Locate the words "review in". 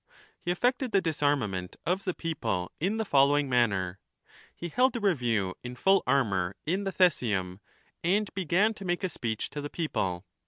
4.99-5.75